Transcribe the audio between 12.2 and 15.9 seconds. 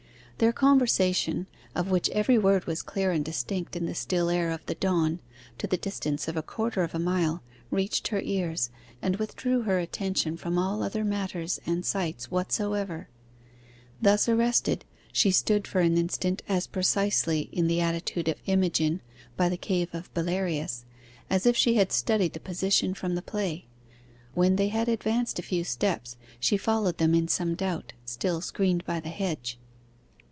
whatsoever. Thus arrested she stood for